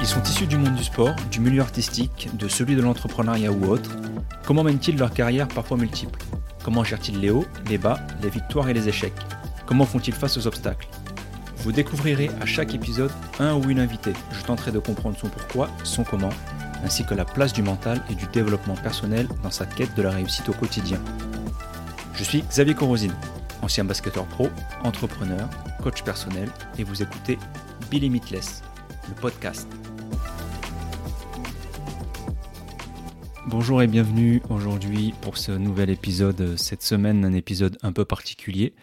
Ils 0.00 0.06
sont 0.06 0.22
issus 0.22 0.46
du 0.46 0.56
monde 0.56 0.74
du 0.74 0.84
sport, 0.84 1.14
du 1.30 1.40
milieu 1.40 1.62
artistique, 1.62 2.28
de 2.34 2.48
celui 2.48 2.76
de 2.76 2.82
l'entrepreneuriat 2.82 3.50
ou 3.50 3.66
autre. 3.66 3.90
Comment 4.46 4.62
mènent-ils 4.62 4.98
leur 4.98 5.12
carrière 5.12 5.48
parfois 5.48 5.76
multiple? 5.76 6.20
Comment 6.62 6.84
gèrent-ils 6.84 7.18
les 7.20 7.30
hauts, 7.30 7.46
les 7.68 7.78
bas, 7.78 7.98
les 8.22 8.30
victoires 8.30 8.68
et 8.68 8.74
les 8.74 8.88
échecs? 8.88 9.14
Comment 9.66 9.86
font-ils 9.86 10.14
face 10.14 10.36
aux 10.36 10.46
obstacles? 10.46 10.88
Vous 11.58 11.72
découvrirez 11.72 12.30
à 12.42 12.46
chaque 12.46 12.74
épisode 12.74 13.10
un 13.40 13.54
ou 13.54 13.70
une 13.70 13.80
invitée. 13.80 14.12
Je 14.32 14.42
tenterai 14.44 14.70
de 14.70 14.78
comprendre 14.78 15.16
son 15.18 15.28
pourquoi, 15.28 15.70
son 15.82 16.04
comment, 16.04 16.28
ainsi 16.84 17.04
que 17.06 17.14
la 17.14 17.24
place 17.24 17.54
du 17.54 17.62
mental 17.62 18.02
et 18.10 18.14
du 18.14 18.26
développement 18.26 18.74
personnel 18.74 19.26
dans 19.42 19.50
sa 19.50 19.64
quête 19.64 19.94
de 19.94 20.02
la 20.02 20.10
réussite 20.10 20.48
au 20.50 20.52
quotidien. 20.52 20.98
Je 22.14 22.24
suis 22.24 22.42
Xavier 22.42 22.74
Corosine, 22.74 23.14
ancien 23.62 23.84
basketteur 23.84 24.26
pro, 24.26 24.48
entrepreneur, 24.82 25.48
coach 25.82 26.02
personnel, 26.02 26.48
et 26.78 26.84
vous 26.84 27.02
écoutez 27.02 27.38
Be 27.90 27.94
Limitless, 27.94 28.62
le 29.08 29.14
podcast. 29.14 29.68
Bonjour 33.46 33.82
et 33.82 33.86
bienvenue 33.86 34.42
aujourd'hui 34.48 35.14
pour 35.20 35.36
ce 35.36 35.52
nouvel 35.52 35.90
épisode. 35.90 36.56
Cette 36.56 36.82
semaine, 36.82 37.24
un 37.24 37.34
épisode 37.34 37.78
un 37.82 37.92
peu 37.92 38.04
particulier. 38.04 38.74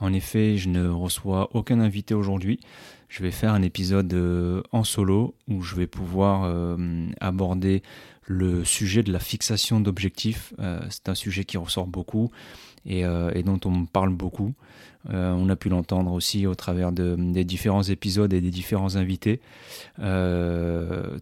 En 0.00 0.12
effet, 0.14 0.56
je 0.56 0.68
ne 0.68 0.88
reçois 0.88 1.50
aucun 1.54 1.78
invité 1.78 2.14
aujourd'hui. 2.14 2.60
Je 3.08 3.22
vais 3.22 3.30
faire 3.30 3.52
un 3.52 3.62
épisode 3.62 4.12
euh, 4.14 4.62
en 4.72 4.84
solo 4.84 5.34
où 5.48 5.62
je 5.62 5.74
vais 5.74 5.86
pouvoir 5.86 6.44
euh, 6.44 7.06
aborder 7.20 7.82
le 8.22 8.64
sujet 8.64 9.02
de 9.02 9.12
la 9.12 9.18
fixation 9.18 9.80
d'objectifs. 9.80 10.54
Euh, 10.58 10.80
c'est 10.88 11.08
un 11.08 11.14
sujet 11.14 11.44
qui 11.44 11.58
ressort 11.58 11.86
beaucoup 11.86 12.30
et, 12.86 13.02
dont 13.44 13.60
on 13.66 13.84
parle 13.84 14.08
beaucoup. 14.08 14.54
on 15.06 15.48
a 15.50 15.56
pu 15.56 15.68
l'entendre 15.68 16.12
aussi 16.12 16.46
au 16.46 16.54
travers 16.54 16.92
des 16.92 17.44
différents 17.44 17.82
épisodes 17.82 18.32
et 18.32 18.40
des 18.40 18.50
différents 18.50 18.96
invités. 18.96 19.42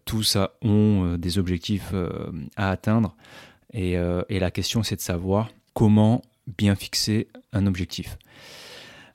tous 0.04 0.38
ont 0.62 1.16
des 1.18 1.38
objectifs 1.38 1.92
à 2.54 2.70
atteindre 2.70 3.16
et 3.72 3.96
la 4.30 4.50
question 4.52 4.84
c'est 4.84 4.94
de 4.94 5.00
savoir 5.00 5.48
comment 5.74 6.22
bien 6.56 6.76
fixer 6.76 7.26
un 7.52 7.66
objectif. 7.66 8.18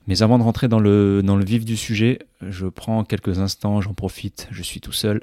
Mais 0.06 0.22
avant 0.22 0.38
de 0.38 0.42
rentrer 0.42 0.68
dans 0.68 0.80
le, 0.80 1.22
dans 1.22 1.36
le 1.36 1.44
vif 1.44 1.64
du 1.64 1.76
sujet, 1.76 2.18
je 2.42 2.66
prends 2.66 3.04
quelques 3.04 3.38
instants, 3.38 3.80
j'en 3.80 3.94
profite, 3.94 4.48
je 4.50 4.62
suis 4.62 4.80
tout 4.80 4.92
seul, 4.92 5.22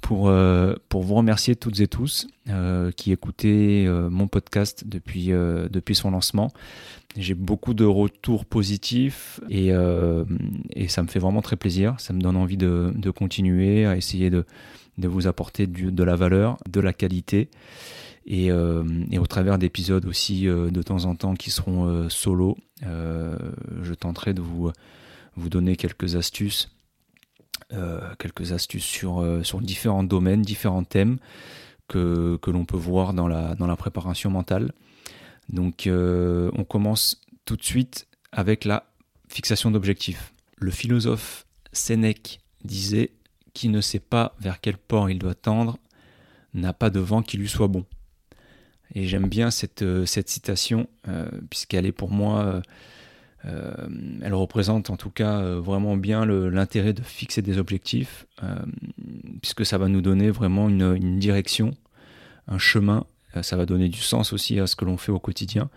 pour, 0.00 0.28
euh, 0.28 0.74
pour 0.88 1.02
vous 1.02 1.14
remercier 1.14 1.56
toutes 1.56 1.80
et 1.80 1.88
tous 1.88 2.28
euh, 2.48 2.92
qui 2.92 3.12
écoutez 3.12 3.86
euh, 3.86 4.08
mon 4.08 4.28
podcast 4.28 4.84
depuis, 4.86 5.28
depuis 5.28 5.94
son 5.94 6.12
lancement. 6.12 6.52
J'ai 7.16 7.34
beaucoup 7.34 7.74
de 7.74 7.84
retours 7.84 8.44
positifs 8.44 9.40
et, 9.48 9.70
et, 10.70 10.88
ça 10.88 11.02
me 11.02 11.08
fait 11.08 11.18
vraiment 11.18 11.42
très 11.42 11.56
plaisir. 11.56 11.96
Ça 11.98 12.12
me 12.12 12.20
donne 12.20 12.36
envie 12.36 12.56
de, 12.56 12.92
de 12.94 13.10
continuer 13.10 13.84
à 13.84 13.96
essayer 13.96 14.30
de, 14.30 14.44
de 14.96 15.08
vous 15.08 15.26
apporter 15.26 15.66
du, 15.66 15.90
de 15.90 16.04
la 16.04 16.14
valeur, 16.14 16.58
de 16.68 16.78
la 16.80 16.92
qualité. 16.92 17.48
Et, 18.32 18.46
et, 18.46 19.18
au 19.18 19.26
travers 19.26 19.58
d'épisodes 19.58 20.06
aussi 20.06 20.42
de 20.44 20.82
temps 20.82 21.04
en 21.04 21.16
temps 21.16 21.34
qui 21.34 21.50
seront 21.50 22.08
solo, 22.08 22.56
euh, 22.86 23.36
je 23.82 23.94
tenterai 23.94 24.34
de 24.34 24.40
vous, 24.40 24.70
vous 25.36 25.48
donner 25.48 25.76
quelques 25.76 26.16
astuces, 26.16 26.70
euh, 27.72 28.00
quelques 28.18 28.52
astuces 28.52 28.84
sur, 28.84 29.20
euh, 29.20 29.42
sur 29.42 29.60
différents 29.60 30.04
domaines, 30.04 30.42
différents 30.42 30.84
thèmes 30.84 31.18
que, 31.88 32.38
que 32.40 32.50
l'on 32.50 32.64
peut 32.64 32.76
voir 32.76 33.12
dans 33.12 33.28
la, 33.28 33.54
dans 33.54 33.66
la 33.66 33.76
préparation 33.76 34.30
mentale. 34.30 34.72
Donc 35.48 35.88
on 35.88 36.64
commence 36.64 37.20
tout 37.44 37.56
de 37.56 37.64
suite 37.64 38.06
avec 38.30 38.64
la 38.64 38.84
fixation 39.28 39.72
d'objectifs. 39.72 40.32
Le 40.58 40.70
philosophe 40.70 41.46
Sénèque 41.72 42.40
disait 42.64 43.10
Qui 43.52 43.68
ne 43.68 43.80
sait 43.80 43.98
pas 43.98 44.36
vers 44.38 44.60
quel 44.60 44.78
port 44.78 45.10
il 45.10 45.18
doit 45.18 45.34
tendre 45.34 45.78
n'a 46.54 46.72
pas 46.72 46.90
de 46.90 47.00
vent 47.00 47.22
qui 47.22 47.36
lui 47.36 47.48
soit 47.48 47.66
bon. 47.66 47.84
Et 48.94 49.06
j'aime 49.06 49.28
bien 49.28 49.50
cette, 49.50 49.82
euh, 49.82 50.04
cette 50.06 50.28
citation, 50.28 50.88
euh, 51.08 51.28
puisqu'elle 51.48 51.86
est 51.86 51.92
pour 51.92 52.10
moi, 52.10 52.60
euh, 53.46 53.86
elle 54.22 54.34
représente 54.34 54.90
en 54.90 54.96
tout 54.96 55.10
cas 55.10 55.40
vraiment 55.54 55.96
bien 55.96 56.26
l'intérêt 56.26 56.92
de 56.92 57.02
fixer 57.02 57.40
des 57.40 57.56
objectifs, 57.56 58.26
puisque 59.40 59.64
ça 59.64 59.78
va 59.78 59.88
nous 59.88 60.02
donner 60.02 60.30
vraiment 60.30 60.68
une, 60.68 61.18
direction, 61.18 61.70
un 62.48 62.58
chemin, 62.58 63.06
ça 63.40 63.56
va 63.56 63.64
donner 63.64 63.88
du 63.88 64.00
sens 64.00 64.34
aussi 64.34 64.60
à 64.60 64.66
ce 64.66 64.76
que 64.76 64.84
l'on 64.84 64.98
fait 64.98 65.10
au 65.10 65.18
quotidien. 65.18 65.70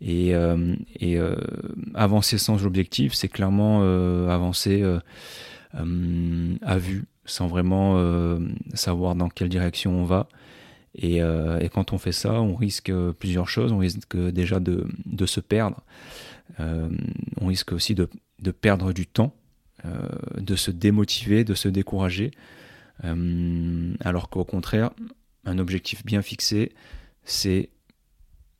Et 0.00 0.32
avancer 1.94 2.38
sans 2.38 2.64
objectif, 2.64 3.12
c'est 3.12 3.28
clairement 3.28 3.82
avancer 4.30 4.82
à 5.74 6.78
vue, 6.78 7.04
sans 7.26 7.48
vraiment 7.48 8.38
savoir 8.72 9.14
dans 9.14 9.28
quelle 9.28 9.50
direction 9.50 9.92
on 10.00 10.04
va. 10.04 10.26
Euh, 11.02 11.58
et, 11.60 11.68
quand 11.68 11.92
on 11.92 11.98
fait 11.98 12.12
ça, 12.12 12.40
on 12.40 12.54
risque 12.54 12.92
plusieurs 13.18 13.48
choses. 13.48 13.72
On 13.72 13.78
risque 13.78 14.16
déjà 14.16 14.60
de, 14.60 14.86
se 15.26 15.40
perdre. 15.40 15.82
Euh, 16.60 16.88
on 17.40 17.46
risque 17.46 17.72
aussi 17.72 17.94
de, 17.94 18.08
perdre 18.52 18.92
du 18.92 19.06
temps, 19.06 19.34
euh, 19.84 20.08
de 20.38 20.56
se 20.56 20.70
démotiver, 20.70 21.44
de 21.44 21.54
se 21.54 21.68
décourager. 21.68 22.30
alors 23.02 24.30
qu'au 24.30 24.44
contraire, 24.44 24.90
un 25.44 25.58
objectif 25.58 26.04
bien 26.04 26.22
fixé, 26.22 26.72
c'est 27.24 27.70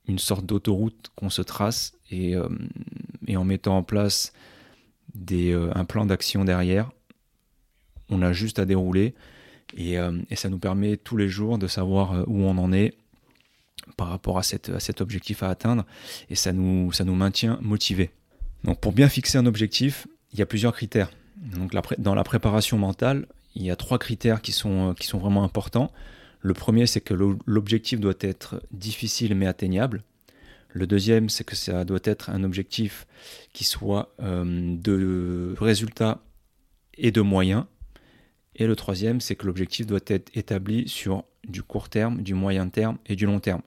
une 0.07 0.19
sorte 0.19 0.45
d'autoroute 0.45 1.11
qu'on 1.15 1.31
se 1.31 1.41
trace 1.41 1.95
et, 2.11 2.35
en 2.37 3.45
mettant 3.45 3.79
en 3.79 3.83
place 3.83 4.33
un 5.17 5.85
plan 5.85 6.05
d'action 6.05 6.45
derrière, 6.45 6.91
on 8.11 8.21
a 8.21 8.33
juste 8.33 8.59
à 8.59 8.67
dérouler 8.67 9.15
euh, 9.79 10.23
et, 10.31 10.37
ça 10.37 10.49
nous 10.49 10.59
permet 10.59 10.97
tous 10.97 11.17
les 11.17 11.29
jours 11.29 11.59
de 11.59 11.67
savoir 11.67 12.13
euh, 12.13 12.25
où 12.27 12.43
on 12.43 12.57
en 12.59 12.73
est 12.73 12.95
par 13.97 14.09
rapport 14.09 14.39
à, 14.39 14.43
cet 14.43 15.01
objectif 15.01 15.43
à 15.43 15.51
atteindre. 15.51 15.85
Et 16.31 16.35
ça 16.35 16.53
nous, 16.53 16.91
maintient 17.07 17.59
motivés. 17.61 18.11
Donc 18.65 18.81
pour 18.81 18.93
bien 18.93 19.09
fixer 19.09 19.39
un 19.39 19.47
objectif, 19.47 20.07
il 20.33 20.39
y 20.39 20.43
a 20.43 20.47
plusieurs 20.47 20.73
critères. 20.73 21.11
Donc 21.37 21.73
dans 21.99 22.15
la 22.15 22.25
préparation 22.25 22.79
mentale, 22.79 23.27
il 23.55 23.63
y 23.63 23.71
a 23.71 23.77
trois 23.77 23.99
critères 23.99 24.43
qui 24.43 24.53
sont, 24.53 24.91
euh, 24.91 24.95
qui 24.95 25.07
sont 25.07 25.19
vraiment 25.19 25.45
importants. 25.45 25.93
Le 26.41 26.55
premier, 26.55 26.87
c'est 26.87 27.01
que 27.01 27.15
l'objectif 27.47 28.01
doit 28.01 28.15
être 28.21 28.63
difficile 28.71 29.35
mais 29.35 29.47
atteignable. 29.47 30.03
Le 30.71 30.87
deuxième, 30.87 31.29
c'est 31.29 31.45
que 31.45 31.57
ça 31.57 31.85
doit 31.85 32.01
être 32.05 32.31
un 32.31 32.43
objectif 32.43 33.07
qui 33.53 33.65
soit 33.65 34.15
de 34.19 35.55
résultats 35.59 36.21
et 36.99 37.13
de 37.13 37.23
moyens. 37.23 37.65
Et 38.57 38.67
le 38.67 38.77
troisième, 38.77 39.21
c'est 39.21 39.37
que 39.37 39.47
l'objectif 39.47 39.87
doit 39.87 40.01
être 40.07 40.31
établi 40.37 40.89
sur 40.89 41.25
du 41.47 41.63
court 41.63 41.89
terme, 41.89 42.23
du 42.23 42.35
moyen 42.35 42.69
terme 42.69 42.99
et 43.07 43.17
du 43.17 43.27
long 43.27 43.41
terme. 43.41 43.63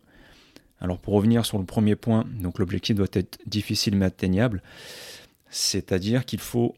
Alors 0.79 0.99
pour 0.99 1.13
revenir 1.15 1.45
sur 1.45 1.57
le 1.57 1.65
premier 1.65 1.95
point, 1.95 2.25
donc 2.39 2.59
l'objectif 2.59 2.95
doit 2.95 3.07
être 3.13 3.39
difficile 3.45 3.95
mais 3.95 4.05
atteignable, 4.05 4.61
c'est-à-dire 5.49 6.25
qu'il 6.25 6.39
faut 6.39 6.75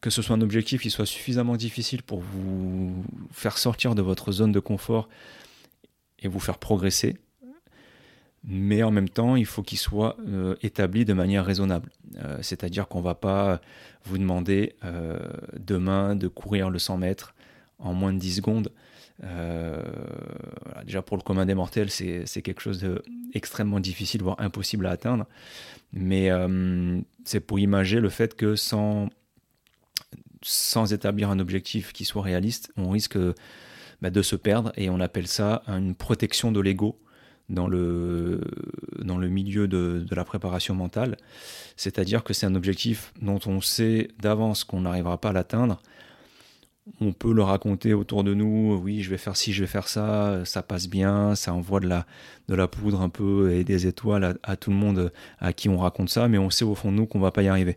que 0.00 0.10
ce 0.10 0.22
soit 0.22 0.36
un 0.36 0.40
objectif 0.40 0.82
qui 0.82 0.90
soit 0.90 1.06
suffisamment 1.06 1.56
difficile 1.56 2.02
pour 2.02 2.20
vous 2.20 3.04
faire 3.32 3.58
sortir 3.58 3.94
de 3.94 4.02
votre 4.02 4.30
zone 4.32 4.52
de 4.52 4.60
confort 4.60 5.08
et 6.20 6.28
vous 6.28 6.40
faire 6.40 6.58
progresser, 6.58 7.16
mais 8.44 8.82
en 8.82 8.90
même 8.90 9.08
temps, 9.08 9.36
il 9.36 9.46
faut 9.46 9.62
qu'il 9.62 9.78
soit 9.78 10.16
euh, 10.26 10.54
établi 10.62 11.04
de 11.04 11.12
manière 11.12 11.44
raisonnable. 11.44 11.90
Euh, 12.16 12.38
c'est-à-dire 12.40 12.88
qu'on 12.88 12.98
ne 12.98 13.04
va 13.04 13.14
pas 13.14 13.60
vous 14.04 14.18
demander 14.18 14.76
euh, 14.84 15.18
demain 15.58 16.14
de 16.14 16.28
courir 16.28 16.70
le 16.70 16.78
100 16.78 16.98
mètres 16.98 17.34
en 17.78 17.94
moins 17.94 18.12
de 18.12 18.18
10 18.18 18.36
secondes. 18.36 18.72
Euh, 19.24 19.82
déjà 20.84 21.02
pour 21.02 21.16
le 21.16 21.22
commun 21.22 21.46
des 21.46 21.54
mortels, 21.54 21.90
c'est 21.90 22.42
quelque 22.42 22.60
chose 22.60 22.80
d'extrêmement 23.32 23.80
difficile, 23.80 24.22
voire 24.22 24.36
impossible 24.38 24.86
à 24.86 24.90
atteindre. 24.90 25.26
Mais 25.92 26.30
euh, 26.30 27.00
c'est 27.24 27.40
pour 27.40 27.58
imager 27.58 28.00
le 28.00 28.08
fait 28.08 28.34
que 28.34 28.56
sans, 28.56 29.08
sans 30.42 30.92
établir 30.92 31.30
un 31.30 31.38
objectif 31.38 31.92
qui 31.92 32.04
soit 32.04 32.22
réaliste, 32.22 32.72
on 32.76 32.90
risque 32.90 33.18
bah, 34.02 34.10
de 34.10 34.22
se 34.22 34.36
perdre 34.36 34.72
et 34.76 34.90
on 34.90 35.00
appelle 35.00 35.26
ça 35.26 35.62
une 35.66 35.94
protection 35.94 36.52
de 36.52 36.60
l'ego 36.60 37.00
dans 37.48 37.66
le, 37.66 38.42
dans 39.02 39.16
le 39.16 39.28
milieu 39.28 39.68
de, 39.68 40.04
de 40.06 40.14
la 40.14 40.24
préparation 40.24 40.74
mentale. 40.74 41.16
C'est-à-dire 41.76 42.22
que 42.22 42.34
c'est 42.34 42.44
un 42.44 42.54
objectif 42.54 43.12
dont 43.22 43.40
on 43.46 43.62
sait 43.62 44.08
d'avance 44.20 44.64
qu'on 44.64 44.82
n'arrivera 44.82 45.18
pas 45.18 45.30
à 45.30 45.32
l'atteindre, 45.32 45.80
on 47.00 47.12
peut 47.12 47.32
le 47.32 47.42
raconter 47.42 47.94
autour 47.94 48.24
de 48.24 48.34
nous, 48.34 48.78
oui, 48.82 49.02
je 49.02 49.10
vais 49.10 49.18
faire 49.18 49.36
ci, 49.36 49.52
je 49.52 49.62
vais 49.62 49.68
faire 49.68 49.88
ça, 49.88 50.44
ça 50.44 50.62
passe 50.62 50.88
bien, 50.88 51.34
ça 51.34 51.52
envoie 51.54 51.80
de 51.80 51.88
la, 51.88 52.06
de 52.48 52.54
la 52.54 52.68
poudre 52.68 53.00
un 53.00 53.08
peu 53.08 53.52
et 53.52 53.64
des 53.64 53.86
étoiles 53.86 54.38
à, 54.42 54.56
tout 54.56 54.70
le 54.70 54.76
monde 54.76 55.12
à 55.38 55.52
qui 55.52 55.68
on 55.68 55.78
raconte 55.78 56.08
ça, 56.08 56.28
mais 56.28 56.38
on 56.38 56.50
sait 56.50 56.64
au 56.64 56.74
fond 56.74 56.90
de 56.90 56.96
nous 56.96 57.06
qu'on 57.06 57.20
va 57.20 57.30
pas 57.30 57.42
y 57.42 57.48
arriver. 57.48 57.76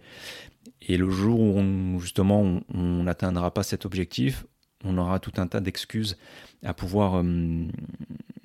Et 0.82 0.98
le 0.98 1.10
jour 1.10 1.40
où 1.40 2.00
justement 2.00 2.62
on 2.74 3.04
n'atteindra 3.04 3.54
pas 3.54 3.64
cet 3.64 3.86
objectif, 3.86 4.46
on 4.84 4.98
aura 4.98 5.20
tout 5.20 5.34
un 5.38 5.48
tas 5.48 5.60
d'excuses 5.60 6.18
à 6.64 6.74
pouvoir 6.74 7.18
euh, 7.18 7.24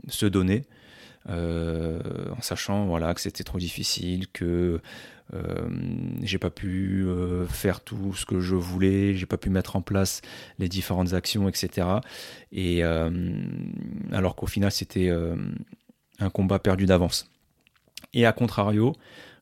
se 0.08 0.26
donner, 0.26 0.64
euh, 1.28 2.00
en 2.36 2.42
sachant 2.42 2.86
voilà 2.86 3.14
que 3.14 3.20
c'était 3.20 3.44
trop 3.44 3.58
difficile, 3.58 4.28
que 4.28 4.80
euh, 5.34 5.68
j'ai 6.22 6.38
pas 6.38 6.50
pu 6.50 7.04
euh, 7.04 7.46
faire 7.46 7.80
tout 7.80 8.14
ce 8.14 8.24
que 8.24 8.40
je 8.40 8.54
voulais, 8.54 9.14
j'ai 9.14 9.26
pas 9.26 9.36
pu 9.36 9.50
mettre 9.50 9.76
en 9.76 9.82
place 9.82 10.22
les 10.58 10.68
différentes 10.68 11.14
actions, 11.14 11.48
etc. 11.48 11.88
Et 12.52 12.84
euh, 12.84 13.10
alors 14.12 14.36
qu'au 14.36 14.46
final, 14.46 14.70
c'était 14.70 15.10
un 16.18 16.30
combat 16.30 16.58
perdu 16.58 16.86
d'avance. 16.86 17.30
Et 18.12 18.26
à 18.26 18.32
contrario, 18.32 18.94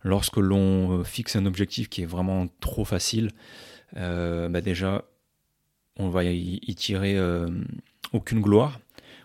lorsque 0.02 0.38
l'on 0.38 1.04
fixe 1.04 1.36
un 1.36 1.46
objectif 1.46 1.88
qui 1.88 2.02
est 2.02 2.06
vraiment 2.06 2.46
trop 2.60 2.84
facile, 2.84 3.30
bah 3.94 4.60
déjà, 4.60 5.04
on 5.96 6.08
va 6.08 6.24
y, 6.24 6.74
tirer 6.74 7.18
aucune 8.12 8.40
gloire, 8.40 8.80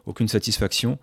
aucune 0.06 0.28
satisfaction, 0.28 1.00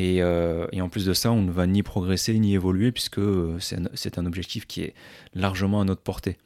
euh, 0.00 0.66
et, 0.72 0.80
en 0.80 0.88
plus 0.88 1.06
de 1.06 1.14
ça, 1.14 1.32
on 1.32 1.42
ne 1.42 1.50
va 1.50 1.66
ni 1.66 1.82
progresser 1.82 2.38
ni 2.38 2.54
évoluer 2.54 2.92
puisque 2.92 3.18
euh, 3.18 3.58
c'est 3.60 4.18
un, 4.18 4.26
objectif 4.26 4.66
qui 4.66 4.82
est 4.82 4.94
largement 5.34 5.80
à 5.80 5.84
notre 5.84 6.02
portée. 6.02 6.36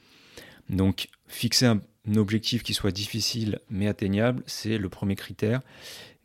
Donc 0.71 1.09
fixer 1.27 1.67
un, 1.67 1.81
objectif 2.17 2.63
qui 2.63 2.75
soit 2.75 2.91
difficile 2.91 3.61
mais 3.71 3.87
atteignable, 3.87 4.43
c'est 4.47 4.79
le 4.79 4.89
premier 4.89 5.17
critère 5.17 5.61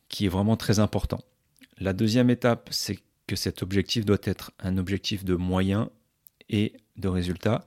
qui 0.10 0.26
est 0.26 0.30
vraiment 0.30 0.58
très 0.58 0.80
important. 0.80 1.20
La 1.80 1.94
deuxième 1.94 2.30
étape, 2.30 2.70
c'est 2.72 3.00
que 3.28 3.36
cet 3.36 3.62
objectif 3.62 4.06
doit 4.06 4.18
être 4.24 4.52
un 4.60 4.78
objectif 4.78 5.26
de 5.26 5.36
moyens 5.36 5.88
et 6.50 6.74
de 6.96 7.08
résultats. 7.08 7.66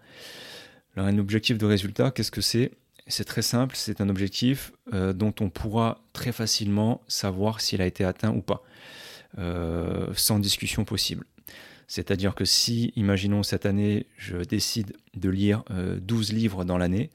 Alors 0.96 1.06
un 1.06 1.18
objectif 1.18 1.58
de 1.58 1.66
résultat, 1.66 2.10
qu'est-ce 2.10 2.30
que 2.30 2.40
c'est? 2.40 2.72
C'est 3.06 3.24
très 3.24 3.42
simple, 3.42 3.76
c'est 3.76 4.00
un 4.00 4.08
objectif 4.08 4.72
euh, 4.92 5.12
dont 5.12 5.34
on 5.40 5.50
pourra 5.50 6.02
très 6.12 6.32
facilement 6.32 7.02
savoir 7.08 7.60
s'il 7.60 7.82
a 7.82 7.86
été 7.86 8.04
atteint 8.04 8.32
ou 8.32 8.40
pas. 8.40 8.62
Euh, 9.38 10.08
sans 10.16 10.40
discussion 10.40 10.84
possible. 10.84 11.24
C'est-à-dire 11.86 12.34
que 12.34 12.44
si, 12.44 12.92
imaginons 12.96 13.44
cette 13.44 13.64
année, 13.64 14.06
je 14.16 14.38
décide 14.38 14.92
de 15.14 15.28
lire 15.28 15.62
12 15.70 16.30
euh, 16.30 16.34
livres 16.34 16.64
dans 16.64 16.78
l'année, 16.78 17.10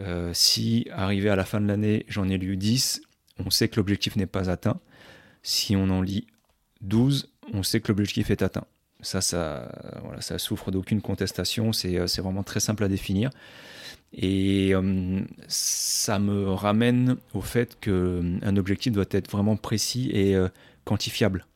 euh, 0.00 0.30
si 0.32 0.88
arrivé 0.90 1.28
à 1.28 1.36
la 1.36 1.44
fin 1.44 1.60
de 1.60 1.66
l'année, 1.66 2.06
j'en 2.08 2.28
ai 2.28 2.38
lu 2.38 2.56
10, 2.56 3.02
on 3.44 3.50
sait 3.50 3.68
que 3.68 3.76
l'objectif 3.76 4.16
n'est 4.16 4.26
pas 4.26 4.48
atteint. 4.48 4.80
Si 5.42 5.76
on 5.76 5.90
en 5.90 6.00
lit 6.00 6.26
12, 6.80 7.30
on 7.52 7.62
sait 7.62 7.80
que 7.80 7.88
l'objectif 7.88 8.30
est 8.30 8.40
atteint. 8.40 8.64
Ça, 9.02 9.20
ça, 9.20 9.70
voilà, 10.02 10.22
ça 10.22 10.38
souffre 10.38 10.70
d'aucune 10.70 11.02
contestation, 11.02 11.74
c'est 11.74 11.98
vraiment 12.20 12.42
très 12.42 12.60
simple 12.60 12.84
à 12.84 12.88
définir. 12.88 13.28
Et 14.14 14.72
ça 15.48 16.18
me 16.18 16.50
ramène 16.52 17.16
au 17.34 17.42
fait 17.42 17.78
qu'un 17.80 18.56
objectif 18.56 18.92
doit 18.94 19.04
être 19.10 19.30
vraiment 19.30 19.56
précis 19.56 20.10
et 20.12 20.36
quantifiable. 20.84 21.46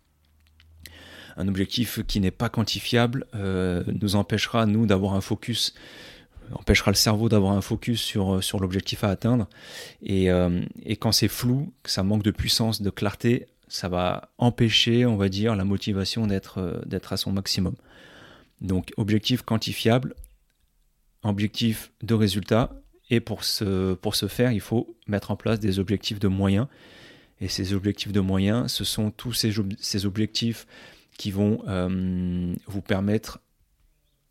Un 1.39 1.47
objectif 1.47 2.01
qui 2.07 2.19
n'est 2.19 2.33
pas 2.33 2.49
quantifiable 2.49 3.25
euh, 3.37 3.85
nous 3.87 4.17
empêchera, 4.17 4.67
nous, 4.67 4.87
d'avoir 4.87 5.15
un 5.15 5.21
focus, 5.21 5.73
empêchera 6.53 6.91
le 6.91 6.97
cerveau 6.97 7.29
d'avoir 7.29 7.53
un 7.53 7.61
focus 7.61 8.01
sur, 8.01 8.35
euh, 8.35 8.59
l'objectif 8.61 9.05
à 9.05 9.11
atteindre. 9.11 9.49
Et, 10.03 10.33
euh, 10.33 10.61
et 10.83 10.97
quand 10.97 11.13
c'est 11.13 11.29
flou, 11.29 11.73
que 11.85 11.91
ça 11.91 12.03
manque 12.03 12.25
de 12.25 12.33
puissance, 12.33 12.83
de 12.83 12.91
clarté, 12.91 13.47
ça 13.69 13.89
va 13.89 14.33
empêcher, 14.39 15.07
on 15.07 15.17
va 15.17 15.29
dire, 15.29 15.55
la 15.55 15.65
motivation 15.65 16.27
d'être, 16.27 16.83
à 17.11 17.17
son 17.17 17.31
maximum. 17.31 17.77
Donc, 18.61 18.93
objectif 18.97 19.43
quantifiable, 19.43 20.17
objectif 21.23 21.93
de 22.03 22.15
résultat, 22.15 22.73
et 23.11 23.21
pour 23.21 23.45
ce 23.45 23.97
faire, 24.29 24.51
il 24.51 24.61
faut 24.61 24.97
mettre 25.07 25.31
en 25.31 25.37
place 25.37 25.61
des 25.61 25.79
objectifs 25.79 26.19
de 26.19 26.29
moyens 26.29 26.67
et 27.41 27.49
ces 27.49 27.73
objectifs 27.73 28.13
de 28.13 28.21
moyens, 28.21 28.73
ce 28.73 28.85
sont 28.85 29.11
tous 29.11 29.33
ces, 29.33 30.07
objectifs 30.07 30.67
qui 31.17 31.31
vont 31.31 31.63
euh, 31.69 32.55
vous 32.67 32.81
permettre, 32.81 33.41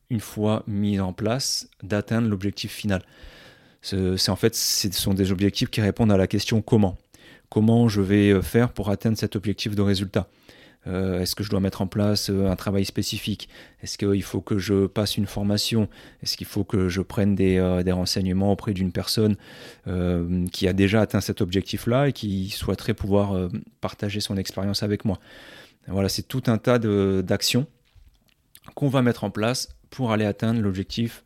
une 0.10 0.20
fois 0.20 0.64
mis 0.68 1.00
en 1.00 1.14
place, 1.14 1.70
d'atteindre 1.84 2.30
l'objectif 2.30 2.72
final. 2.72 3.02
C'est 3.82 4.30
en 4.30 4.36
fait, 4.36 4.56
ce 4.56 4.92
sont 4.92 5.14
des 5.14 5.32
objectifs 5.32 5.70
qui 5.70 5.80
répondent 5.80 6.12
à 6.12 6.18
la 6.18 6.28
question 6.28 6.62
comment. 6.62 6.98
Comment 7.50 7.88
je 7.88 8.02
vais 8.02 8.32
euh, 8.32 8.42
faire 8.42 8.74
pour 8.74 8.90
atteindre 8.90 9.18
cet 9.18 9.36
objectif 9.36 9.76
de 9.76 9.82
résultat? 9.82 10.28
Euh, 10.88 11.20
Est-ce 11.20 11.36
que 11.36 11.44
je 11.44 11.50
dois 11.50 11.60
mettre 11.60 11.82
en 11.82 11.88
place 11.88 12.30
un 12.30 12.56
travail 12.56 12.86
spécifique? 12.86 13.50
Est-ce 13.82 13.98
qu'il 13.98 14.24
faut 14.24 14.42
que 14.42 14.58
je 14.58 14.88
passe 14.88 15.18
une 15.18 15.28
formation? 15.28 15.90
Est-ce 16.24 16.38
qu'il 16.38 16.48
faut 16.48 16.64
que 16.64 16.90
je 16.90 17.02
prenne 17.02 17.36
des, 17.36 17.82
des 17.84 17.92
renseignements 17.92 18.52
auprès 18.52 18.74
d'une 18.74 18.92
personne 18.92 19.36
qui 20.52 20.68
a 20.68 20.74
déjà 20.74 21.02
atteint 21.02 21.22
cet 21.22 21.42
objectif-là 21.42 22.10
et 22.10 22.14
qui 22.14 22.50
souhaiterait 22.50 22.94
pouvoir 22.94 23.50
partager 23.82 24.20
son 24.20 24.38
expérience 24.38 24.84
avec 24.84 25.06
moi? 25.06 25.20
Voilà, 25.88 26.10
c'est 26.10 26.28
tout 26.28 26.44
un 26.48 26.58
tas 26.58 26.80
d'actions 26.80 27.68
qu'on 28.76 28.90
va 28.90 29.02
mettre 29.02 29.24
en 29.24 29.30
place 29.30 29.70
pour 29.90 30.12
aller 30.12 30.26
atteindre 30.26 30.62
l'objectif 30.62 31.24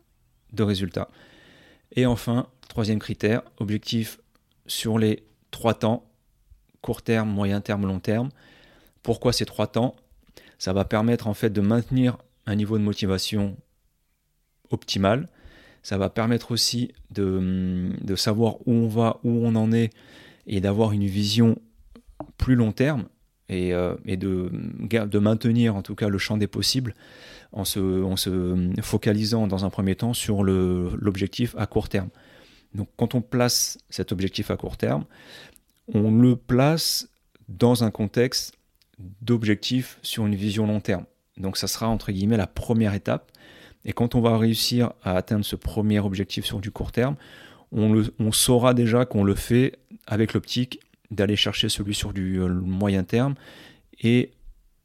de 0.54 0.63
résultat. 0.63 1.10
Et 1.96 2.06
enfin, 2.06 2.48
troisième 2.69 3.00
critère, 3.00 3.42
objectif 3.58 4.19
sur 4.68 4.98
les 5.00 5.24
trois 5.50 5.74
temps, 5.74 6.06
court 6.81 7.02
terme, 7.02 7.30
moyen 7.30 7.62
terme, 7.62 7.86
long 7.86 8.00
terme. 8.00 8.30
Pourquoi 9.03 9.33
ces 9.33 9.45
trois 9.45 9.68
temps 9.68 9.95
Ça 10.57 10.74
va 10.74 10.86
permettre 10.86 11.27
en 11.27 11.33
fait 11.33 11.50
de 11.50 11.62
maintenir 11.62 12.18
un 12.45 12.56
niveau 12.56 12.77
de 12.77 12.83
motivation 12.83 13.57
optimal. 14.69 15.27
Ça 15.83 15.98
va 15.98 16.09
permettre 16.09 16.51
aussi 16.51 16.94
de, 17.09 17.92
de 18.01 18.15
savoir 18.15 18.56
où 18.68 18.74
on 18.74 18.88
va, 18.88 19.19
où 19.24 19.30
on 19.30 19.56
en 19.56 19.71
est 19.71 19.92
et 20.48 20.62
d'avoir 20.62 20.92
une 20.92 21.06
vision 21.06 21.57
plus 22.38 22.56
long 22.56 22.71
terme 22.71 23.06
euh, 23.51 23.98
et, 24.06 24.15
de, 24.15 24.50
maintenir 25.19 25.75
en 25.75 25.81
tout 25.81 25.95
cas 25.95 26.07
le 26.07 26.18
champ 26.18 26.38
des 26.38 26.48
possibles 26.48 26.95
en 27.51 27.65
se, 27.65 28.03
en 28.03 28.15
se 28.15 28.71
focalisant 28.81 29.48
dans 29.48 29.65
un 29.65 29.69
premier 29.69 29.95
temps 29.95 30.13
sur 30.13 30.44
l'objectif 30.44 31.53
à 31.57 31.65
court 31.65 31.89
terme. 31.89 32.09
Donc 32.75 32.88
quand 32.95 33.13
on 33.13 33.21
place 33.21 33.77
cet 33.89 34.13
objectif 34.13 34.51
à 34.51 34.57
court 34.57 34.77
terme, 34.77 35.03
on 35.94 36.12
le 36.12 36.38
place 36.38 37.09
dans 37.50 37.83
un 37.83 37.92
contexte 37.92 38.53
d'objectif 39.21 40.00
sur 40.01 40.25
une 40.25 40.36
vision 40.36 40.65
long 40.65 40.80
terme. 40.80 41.06
Donc 41.38 41.57
ça 41.57 41.68
sera 41.68 41.88
entre 41.88 42.12
guillemets 42.12 42.38
la 42.38 42.48
première 42.48 42.94
étape. 42.94 43.31
Et 43.86 43.94
quand 43.94 44.15
on 44.15 44.21
va 44.21 44.38
réussir 44.38 44.94
à 45.03 45.15
atteindre 45.15 45.44
ce 45.44 45.56
premier 45.56 46.00
objectif 46.00 46.45
sur 46.45 46.59
du 46.59 46.71
court 46.71 46.92
terme, 46.92 47.15
on, 47.71 47.94
le, 47.94 48.13
on 48.19 48.31
saura 48.31 48.74
déjà 48.74 49.06
qu'on 49.06 49.24
le 49.24 49.36
fait 49.36 49.80
avec 50.06 50.33
l'optique 50.33 50.80
d'aller 51.09 51.36
chercher 51.36 51.69
celui 51.69 51.94
sur 51.94 52.13
du 52.13 52.39
euh, 52.39 52.48
moyen 52.48 53.03
terme 53.03 53.36
et 54.01 54.31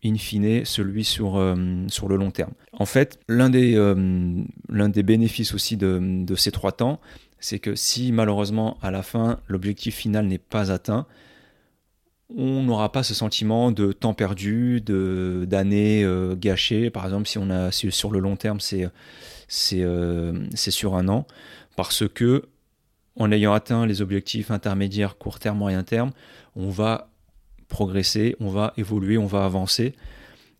in 0.05 0.17
fine 0.17 0.65
celui 0.65 1.05
sur, 1.05 1.37
euh, 1.37 1.55
sur 1.89 2.09
le 2.09 2.17
long 2.17 2.31
terme. 2.31 2.53
En 2.73 2.87
fait, 2.87 3.19
l'un 3.29 3.51
des, 3.51 3.75
euh, 3.77 3.99
des 4.69 5.03
bénéfices 5.03 5.55
aussi 5.55 5.77
de, 5.77 6.01
de 6.25 6.35
ces 6.37 6.53
trois 6.53 6.73
temps, 6.73 7.01
c'est 7.39 7.59
que 7.59 7.75
si 7.75 8.13
malheureusement 8.13 8.79
à 8.83 8.91
la 8.91 9.03
fin 9.03 9.41
l'objectif 9.49 9.95
final 9.95 10.27
n'est 10.27 10.39
pas 10.39 10.73
atteint, 10.73 11.07
on 12.35 12.63
n'aura 12.63 12.91
pas 12.91 13.03
ce 13.03 13.15
sentiment 13.15 13.71
de 13.71 13.93
temps 13.93 14.15
perdu, 14.15 14.81
de 14.81 15.47
d'années 15.49 16.05
gâchées. 16.37 16.91
Par 16.91 17.05
exemple, 17.05 17.29
si 17.29 17.39
on 17.39 17.51
a 17.51 17.71
sur 17.71 18.11
le 18.11 18.19
long 18.19 18.37
terme, 18.37 18.61
c'est 18.61 18.89
c'est 19.49 20.71
sur 20.71 20.97
un 20.97 21.09
an, 21.09 21.27
parce 21.77 22.09
que 22.09 22.49
en 23.17 23.33
ayant 23.33 23.53
atteint 23.53 23.87
les 23.87 24.03
objectifs 24.03 24.51
intermédiaires, 24.51 25.17
court 25.17 25.39
terme, 25.39 25.59
moyen 25.59 25.83
terme, 25.83 26.11
on 26.55 26.69
va 26.69 27.11
progresser, 27.69 28.37
on 28.41 28.49
va 28.49 28.73
évoluer, 28.77 29.19
on 29.19 29.27
va 29.27 29.45
avancer. 29.45 29.95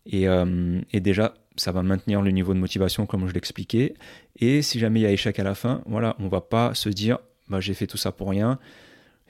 Et, 0.07 0.29
euh, 0.29 0.81
déjà, 0.93 1.35
ça 1.57 1.73
va 1.73 1.83
maintenir 1.83 2.23
le 2.23 2.31
niveau 2.31 2.55
de 2.55 2.59
motivation 2.59 3.07
comme 3.07 3.29
je 3.29 3.35
l'expliquais. 3.35 3.95
Et 4.39 4.63
si 4.63 4.79
jamais 4.79 5.01
il 5.01 5.03
y 5.05 5.07
a 5.07 5.11
échec 5.11 5.39
à 5.39 5.45
la 5.45 5.55
fin, 5.55 5.83
voilà, 5.87 6.17
on 6.19 6.29
va 6.29 6.41
pas 6.41 6.75
se 6.75 6.89
dire 6.89 7.19
bah, 7.49 7.61
j'ai 7.61 7.75
fait 7.75 7.87
tout 7.87 7.97
ça 7.97 8.13
pour 8.13 8.31
rien, 8.31 8.59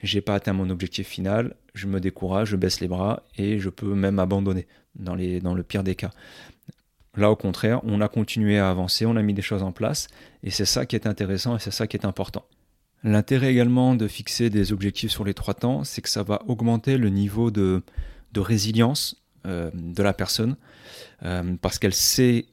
j'ai 0.03 0.21
pas 0.21 0.35
atteint 0.35 0.53
mon 0.53 0.69
objectif 0.69 1.07
final, 1.07 1.55
je 1.73 1.87
me 1.87 1.99
décourage, 1.99 2.49
je 2.49 2.55
baisse 2.55 2.79
les 2.81 2.87
bras 2.87 3.23
et 3.37 3.59
je 3.59 3.69
peux 3.69 3.93
même 3.93 4.19
abandonner 4.19 4.67
dans, 4.95 5.15
le 5.15 5.63
pire 5.63 5.83
des 5.83 5.95
cas. 5.95 6.11
Là, 7.15 7.31
au 7.31 7.35
contraire, 7.35 7.81
on 7.83 8.01
a 8.01 8.07
continué 8.07 8.59
à 8.59 8.69
avancer, 8.69 9.05
on 9.05 9.15
a 9.15 9.21
mis 9.21 9.33
des 9.33 9.41
choses 9.41 9.63
en 9.63 9.71
place 9.71 10.07
et 10.43 10.51
c'est 10.51 10.65
ça 10.65 10.85
qui 10.85 10.95
est 10.95 11.07
intéressant 11.07 11.55
et 11.55 11.59
c'est 11.59 11.71
ça 11.71 11.87
qui 11.87 11.97
est 11.97 12.05
important. 12.05 12.45
L'intérêt 13.03 13.51
également 13.51 13.95
de 13.95 14.07
fixer 14.07 14.49
des 14.49 14.71
objectifs 14.71 15.11
sur 15.11 15.23
les 15.23 15.33
trois 15.33 15.53
temps, 15.53 15.83
c'est 15.83 16.01
que 16.01 16.09
ça 16.09 16.23
va 16.23 16.41
augmenter 16.47 16.97
le 16.97 17.09
niveau 17.09 17.51
de, 17.51 17.83
résilience 18.35 19.23
euh, 19.47 19.71
de 19.73 20.03
la 20.03 20.13
personne, 20.13 20.57
euh, 21.23 21.55
parce 21.59 21.79
qu'elle 21.79 21.93
sait 21.93 22.45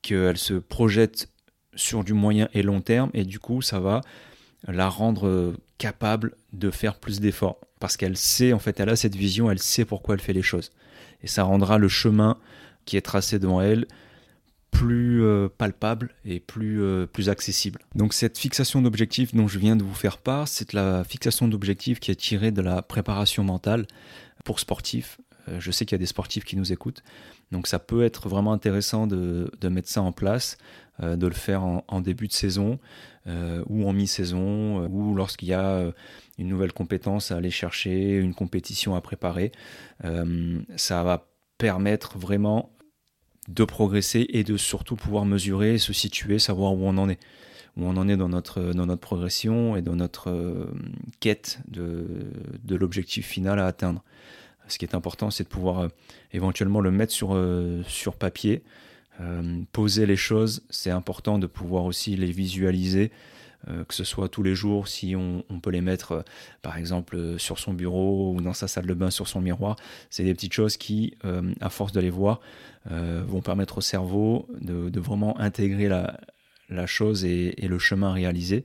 qu'elle 0.00 0.38
se 0.38 0.54
projette 0.54 1.28
sur 1.74 2.04
du 2.04 2.12
moyen 2.12 2.48
et 2.54 2.62
long 2.62 2.80
terme, 2.80 3.10
et 3.14 3.24
du 3.24 3.40
coup, 3.40 3.62
ça 3.62 3.80
va 3.80 4.00
la 4.68 4.88
rendre 4.88 5.54
capable 5.78 6.36
de 6.52 6.70
faire 6.70 6.96
plus 6.96 7.20
d'efforts, 7.20 7.58
parce 7.80 7.96
qu'elle 7.96 8.16
sait, 8.16 8.52
en 8.52 8.58
fait, 8.58 8.78
elle 8.78 8.88
a 8.88 8.96
cette 8.96 9.16
vision, 9.16 9.50
elle 9.50 9.58
sait 9.58 9.84
pourquoi 9.84 10.14
elle 10.14 10.20
fait 10.20 10.32
les 10.32 10.42
choses. 10.42 10.70
Et 11.22 11.26
ça 11.26 11.44
rendra 11.44 11.78
le 11.78 11.88
chemin 11.88 12.38
qui 12.84 12.96
est 12.96 13.02
tracé 13.02 13.38
devant 13.38 13.60
elle 13.60 13.86
plus 14.72 15.22
euh, 15.22 15.48
palpable 15.56 16.14
et 16.24 16.40
plus, 16.40 16.82
euh, 16.82 17.06
plus 17.06 17.28
accessible. 17.28 17.80
Donc 17.94 18.14
cette 18.14 18.38
fixation 18.38 18.82
d'objectifs 18.82 19.34
dont 19.34 19.46
je 19.46 19.58
viens 19.58 19.76
de 19.76 19.84
vous 19.84 19.94
faire 19.94 20.18
part, 20.18 20.48
c'est 20.48 20.72
la 20.72 21.04
fixation 21.04 21.46
d'objectifs 21.46 22.00
qui 22.00 22.10
est 22.10 22.16
tirée 22.16 22.50
de 22.50 22.62
la 22.62 22.82
préparation 22.82 23.44
mentale 23.44 23.86
pour 24.44 24.58
sportifs. 24.58 25.18
Je 25.58 25.70
sais 25.70 25.84
qu'il 25.84 25.94
y 25.94 25.96
a 25.96 25.98
des 25.98 26.06
sportifs 26.06 26.44
qui 26.44 26.56
nous 26.56 26.72
écoutent. 26.72 27.02
Donc 27.50 27.66
ça 27.66 27.78
peut 27.78 28.04
être 28.04 28.28
vraiment 28.28 28.52
intéressant 28.52 29.06
de, 29.06 29.50
mettre 29.68 29.88
ça 29.88 30.02
en 30.02 30.12
place, 30.12 30.58
de 31.00 31.26
le 31.26 31.34
faire 31.34 31.62
en, 31.64 32.00
début 32.00 32.28
de 32.28 32.32
saison 32.32 32.78
ou 33.26 33.88
en 33.88 33.92
mi-saison 33.92 34.86
ou 34.86 35.14
lorsqu'il 35.14 35.48
y 35.48 35.54
a 35.54 35.90
une 36.38 36.48
nouvelle 36.48 36.72
compétence 36.72 37.30
à 37.30 37.36
aller 37.36 37.50
chercher, 37.50 38.16
une 38.16 38.34
compétition 38.34 38.94
à 38.94 39.00
préparer. 39.00 39.52
ça 40.76 41.02
va 41.02 41.26
permettre 41.58 42.18
vraiment 42.18 42.70
de 43.48 43.64
progresser 43.64 44.26
et 44.30 44.44
de 44.44 44.56
surtout 44.56 44.96
pouvoir 44.96 45.24
mesurer, 45.24 45.78
se 45.78 45.92
situer, 45.92 46.38
savoir 46.38 46.74
où 46.74 46.84
on 46.84 46.96
en 46.98 47.08
est 47.08 47.18
où 47.76 47.84
on 47.86 47.96
en 47.96 48.08
est 48.08 48.16
dans 48.16 48.28
notre, 48.28 48.60
dans 48.74 48.86
notre 48.86 49.00
progression 49.00 49.76
et 49.76 49.82
dans 49.82 49.96
notre 49.96 50.30
euh, 50.30 50.66
quête 51.20 51.60
de 51.68 52.76
l'objectif 52.76 53.26
final 53.26 53.58
à 53.58 53.66
atteindre. 53.66 54.04
Ce 54.72 54.78
qui 54.78 54.86
est 54.86 54.94
important, 54.94 55.30
c'est 55.30 55.44
de 55.44 55.48
pouvoir 55.48 55.80
euh, 55.80 55.88
éventuellement 56.32 56.80
le 56.80 56.90
mettre 56.90 57.12
sur, 57.12 57.34
euh, 57.34 57.82
papier, 58.18 58.62
poser 59.72 60.06
les 60.06 60.16
choses. 60.16 60.62
C'est 60.70 60.90
important 60.90 61.38
de 61.38 61.46
pouvoir 61.46 61.84
aussi 61.84 62.16
les 62.16 62.32
visualiser, 62.32 63.12
que 63.66 63.94
ce 63.94 64.02
soit 64.02 64.28
tous 64.28 64.42
les 64.42 64.56
jours, 64.56 64.88
si 64.88 65.14
on, 65.14 65.44
peut 65.60 65.70
les 65.70 65.80
mettre 65.80 66.24
par 66.62 66.76
exemple 66.76 67.38
sur 67.38 67.60
son 67.60 67.72
bureau 67.72 68.34
ou 68.34 68.40
dans 68.40 68.54
sa 68.54 68.66
salle 68.66 68.86
de 68.86 68.94
bain 68.94 69.10
sur 69.10 69.28
son 69.28 69.40
miroir. 69.40 69.76
C'est 70.10 70.24
des 70.24 70.34
petites 70.34 70.54
choses 70.54 70.76
qui, 70.76 71.14
à 71.60 71.68
force 71.68 71.92
de 71.92 72.00
les 72.00 72.10
voir, 72.10 72.40
vont 72.90 73.42
permettre 73.42 73.78
au 73.78 73.80
cerveau 73.80 74.48
de, 74.60 74.98
vraiment 74.98 75.38
intégrer 75.38 75.88
la 75.88 76.86
chose 76.86 77.24
et, 77.24 77.54
le 77.60 77.78
chemin 77.78 78.12
réalisé. 78.12 78.64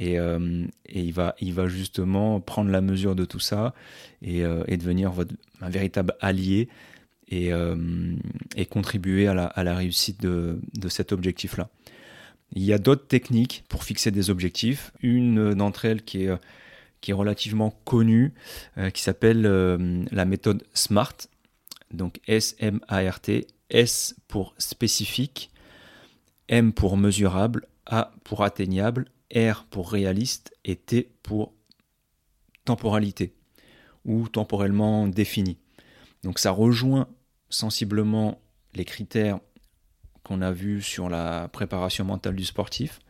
Euh, 0.00 0.66
et, 0.86 1.00
il, 1.00 1.12
va, 1.12 1.34
il 1.40 1.52
va 1.52 1.68
justement 1.68 2.40
prendre 2.40 2.70
la 2.70 2.80
mesure 2.80 3.14
de 3.14 3.24
tout 3.24 3.40
ça 3.40 3.74
et, 4.22 4.42
euh, 4.42 4.64
devenir 4.64 5.12
un 5.60 5.70
véritable 5.70 6.14
allié 6.20 6.68
et, 7.28 7.52
euh, 7.52 7.76
contribuer 8.70 9.26
à 9.26 9.34
la, 9.34 9.74
réussite 9.74 10.20
de, 10.20 10.58
cet 10.88 11.12
objectif-là. 11.12 11.68
Il 12.54 12.62
y 12.62 12.72
a 12.72 12.78
d'autres 12.78 13.06
techniques 13.06 13.64
pour 13.68 13.84
fixer 13.84 14.10
des 14.10 14.28
objectifs. 14.28 14.92
Une 15.00 15.54
d'entre 15.54 15.86
elles 15.86 16.02
qui 16.02 16.24
est, 16.24 16.30
qui 17.00 17.10
est 17.10 17.14
relativement 17.14 17.70
connue, 17.84 18.34
qui 18.92 19.02
s'appelle 19.02 19.42
la 20.10 20.24
méthode 20.26 20.62
SMART. 20.74 21.14
Donc 21.92 22.20
S-M-A-R-T. 22.26 23.46
S 23.70 24.14
pour 24.28 24.54
spécifique, 24.58 25.50
M 26.48 26.74
pour 26.74 26.98
mesurable, 26.98 27.66
A 27.86 28.12
pour 28.22 28.44
atteignable, 28.44 29.06
R 29.34 29.66
pour 29.70 29.90
réaliste 29.90 30.54
et 30.64 30.76
T 30.76 31.12
pour 31.22 31.54
temporalité 32.64 33.34
ou 34.04 34.28
temporellement 34.28 35.08
défini. 35.08 35.58
Donc 36.22 36.38
ça 36.38 36.50
rejoint 36.50 37.08
sensiblement 37.48 38.40
les 38.74 38.84
critères 38.84 39.40
qu'on 40.22 40.40
a 40.40 40.52
vus 40.52 40.82
sur 40.82 41.08
la 41.08 41.48
préparation 41.48 42.04
mentale 42.04 42.36
du 42.36 42.44
sportif. 42.44 43.00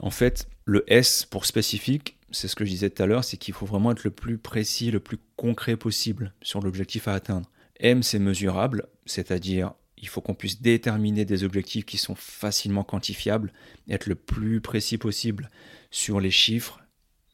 En 0.00 0.10
fait, 0.10 0.48
le 0.64 0.84
S 0.92 1.26
pour 1.26 1.46
spécifique, 1.46 2.18
c'est 2.30 2.48
ce 2.48 2.54
que 2.54 2.64
je 2.64 2.70
disais 2.70 2.90
tout 2.90 3.02
à 3.02 3.06
l'heure, 3.06 3.24
c'est 3.24 3.36
qu'il 3.36 3.54
faut 3.54 3.66
vraiment 3.66 3.90
être 3.90 4.04
le 4.04 4.10
plus 4.10 4.38
précis, 4.38 4.90
le 4.90 5.00
plus 5.00 5.18
concret 5.36 5.76
possible 5.76 6.34
sur 6.42 6.60
l'objectif 6.60 7.08
à 7.08 7.14
atteindre. 7.14 7.50
M, 7.80 8.02
c'est 8.02 8.18
mesurable, 8.18 8.86
c'est-à-dire 9.06 9.72
il 10.00 10.08
faut 10.08 10.20
qu'on 10.20 10.34
puisse 10.34 10.60
déterminer 10.60 11.24
des 11.24 11.44
objectifs 11.44 11.84
qui 11.84 11.98
sont 11.98 12.14
facilement 12.14 12.84
quantifiables, 12.84 13.52
être 13.88 14.06
le 14.06 14.14
plus 14.14 14.60
précis 14.60 14.98
possible 14.98 15.50
sur 15.90 16.20
les 16.20 16.30
chiffres, 16.30 16.80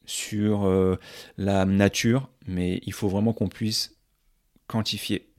sur 0.05 0.65
euh, 0.65 0.97
la 1.37 1.65
nature, 1.65 2.29
mais 2.47 2.81
il 2.85 2.93
faut 2.93 3.07
vraiment 3.07 3.33
qu'on 3.33 3.49
puisse 3.49 3.97
quantifier, 4.67 5.29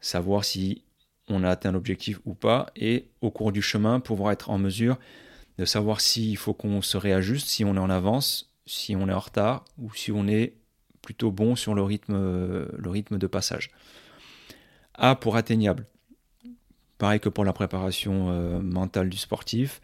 savoir 0.00 0.44
si 0.44 0.84
on 1.28 1.42
a 1.42 1.50
atteint 1.50 1.72
l'objectif 1.72 2.20
ou 2.24 2.34
pas, 2.34 2.70
et 2.76 3.10
au 3.20 3.30
cours 3.30 3.52
du 3.52 3.62
chemin, 3.62 4.00
pouvoir 4.00 4.32
être 4.32 4.50
en 4.50 4.58
mesure 4.58 4.98
de 5.58 5.64
savoir 5.64 6.00
s'il 6.00 6.36
faut 6.36 6.54
qu'on 6.54 6.82
se 6.82 6.96
réajuste, 6.96 7.48
si 7.48 7.64
on 7.64 7.76
est 7.76 7.80
en 7.80 7.90
avance, 7.90 8.54
si 8.66 8.94
on 8.94 9.08
est 9.08 9.12
en 9.12 9.18
retard, 9.18 9.64
ou 9.78 9.92
si 9.94 10.12
on 10.12 10.28
est 10.28 10.54
plutôt 11.02 11.30
bon 11.30 11.56
sur 11.56 11.74
le 11.74 11.82
rythme, 11.82 12.14
le 12.14 12.90
rythme 12.90 13.16
de 13.16 13.26
passage. 13.26 13.70
A 14.94 15.14
pour 15.14 15.36
atteignable. 15.36 15.86
Pareil 16.98 17.20
que 17.20 17.28
pour 17.28 17.44
la 17.44 17.52
préparation 17.52 18.30
euh, 18.30 18.60
mentale 18.60 19.10
du 19.10 19.18
sportif, 19.18 19.80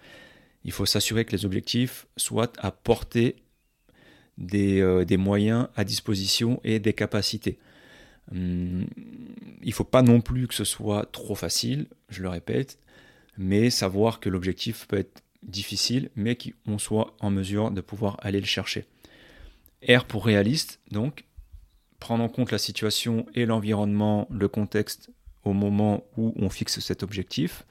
il 0.64 0.72
faut 0.72 0.86
s'assurer 0.86 1.24
que 1.24 1.32
les 1.32 1.44
objectifs 1.44 2.06
soient 2.16 2.52
à 2.58 2.70
portée 2.70 3.36
des, 4.38 4.80
euh, 4.80 5.04
moyens 5.18 5.68
à 5.76 5.84
disposition 5.84 6.60
et 6.64 6.78
des 6.78 6.92
capacités. 6.94 7.58
Hum, 8.30 8.86
il 9.62 9.68
ne 9.68 9.72
faut 9.72 9.84
pas 9.84 10.02
non 10.02 10.20
plus 10.20 10.46
que 10.48 10.54
ce 10.54 10.64
soit 10.64 11.06
trop 11.12 11.34
facile, 11.34 11.86
je 12.08 12.22
le 12.22 12.28
répète, 12.28 12.78
mais 13.36 13.70
savoir 13.70 14.20
que 14.20 14.28
l'objectif 14.28 14.86
peut 14.86 14.98
être 14.98 15.22
difficile, 15.42 16.10
mais 16.14 16.36
qu'on 16.36 16.78
soit 16.78 17.14
en 17.20 17.30
mesure 17.30 17.70
de 17.70 17.80
pouvoir 17.80 18.16
aller 18.22 18.40
le 18.40 18.46
chercher. 18.46 18.86
R 19.88 20.04
pour 20.04 20.24
réaliste, 20.24 20.80
donc, 20.90 21.24
prendre 21.98 22.22
en 22.22 22.28
compte 22.28 22.52
la 22.52 22.58
situation 22.58 23.26
et 23.34 23.44
l'environnement, 23.46 24.28
le 24.30 24.48
contexte 24.48 25.10
au 25.44 25.52
moment 25.52 26.04
où 26.16 26.32
on 26.36 26.48
fixe 26.48 26.80
cet 26.80 27.02
objectif. 27.02 27.64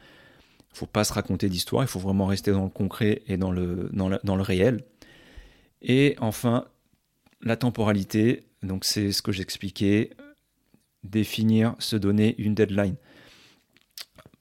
Il 0.59 0.75
ne 0.75 0.77
faut 0.77 0.85
pas 0.85 1.03
se 1.03 1.13
raconter 1.13 1.49
d'histoire, 1.49 1.83
il 1.83 1.87
faut 1.87 1.99
vraiment 1.99 2.25
rester 2.25 2.51
dans 2.51 2.63
le 2.63 2.69
concret 2.69 3.23
et 3.27 3.37
dans 3.37 3.51
le, 3.51 3.89
dans, 3.91 4.35
le 4.35 4.41
réel. 4.41 4.85
Et 5.81 6.15
enfin, 6.19 6.65
la 7.41 7.57
temporalité, 7.57 8.43
donc 8.63 8.85
c'est 8.85 9.11
ce 9.11 9.21
que 9.21 9.31
j'expliquais, 9.31 10.11
définir, 11.03 11.75
se 11.79 11.97
donner 11.97 12.35
une 12.37 12.55
deadline. 12.55 12.95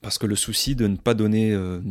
Parce 0.01 0.17
que 0.17 0.25
le 0.25 0.35
souci 0.35 0.75
de 0.75 0.87
ne 0.87 0.95
pas 0.95 1.13
donner, 1.13 1.51
euh, 1.51 1.81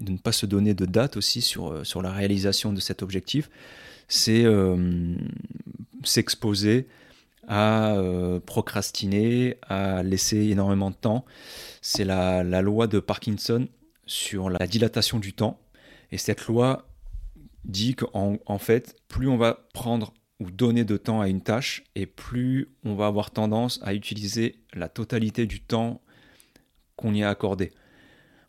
de 0.00 0.12
ne 0.12 0.18
pas 0.18 0.32
se 0.32 0.46
donner 0.46 0.72
de 0.74 0.86
date 0.86 1.16
aussi 1.16 1.42
sur, 1.42 1.70
euh, 1.70 1.84
sur 1.84 2.00
la 2.00 2.10
réalisation 2.10 2.72
de 2.72 2.80
cet 2.80 3.02
objectif, 3.02 3.50
c'est 4.08 4.44
euh, 4.44 5.14
s'exposer 6.04 6.88
à 7.48 7.94
euh, 7.94 8.40
procrastiner, 8.40 9.58
à 9.62 10.02
laisser 10.02 10.38
énormément 10.48 10.90
de 10.90 10.96
temps. 10.96 11.24
C'est 11.80 12.04
la, 12.04 12.42
loi 12.62 12.86
de 12.86 13.00
Parkinson 13.00 13.68
sur 14.06 14.50
la 14.50 14.66
dilatation 14.66 15.18
du 15.18 15.32
temps. 15.32 15.60
Et 16.12 16.18
cette 16.18 16.46
loi 16.46 16.86
dit 17.64 17.94
qu'en 17.94 18.38
en 18.46 18.58
fait, 18.58 18.96
plus 19.08 19.28
on 19.28 19.36
va 19.36 19.66
prendre 19.72 20.12
ou 20.40 20.50
donner 20.50 20.84
de 20.84 20.96
temps 20.96 21.20
à 21.20 21.28
une 21.28 21.40
tâche, 21.40 21.84
et 21.94 22.06
plus 22.06 22.68
on 22.84 22.94
va 22.94 23.06
avoir 23.06 23.30
tendance 23.30 23.80
à 23.82 23.94
utiliser 23.94 24.56
la 24.74 24.88
totalité 24.88 25.46
du 25.46 25.60
temps 25.60 26.00
qu'on 26.96 27.14
y 27.14 27.22
a 27.22 27.30
accordé. 27.30 27.72